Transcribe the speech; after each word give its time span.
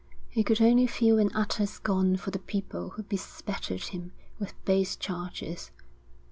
He 0.29 0.43
could 0.43 0.59
only 0.59 0.87
feel 0.87 1.19
an 1.19 1.29
utter 1.35 1.67
scorn 1.67 2.17
for 2.17 2.31
the 2.31 2.39
people 2.39 2.89
who 2.89 3.03
bespattered 3.03 3.83
him 3.89 4.13
with 4.39 4.55
base 4.65 4.95
charges. 4.95 5.69